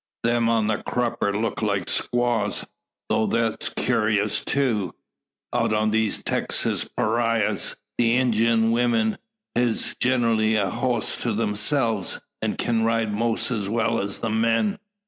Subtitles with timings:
[0.23, 2.65] Them on the krupper look like squaws;
[3.07, 4.95] though that's kewrous too.
[5.53, 9.19] Out on these Texas parayras the Injun weemen
[9.55, 14.79] hez generally a hoss to theirselves, an' kin ride 'most as well as the men.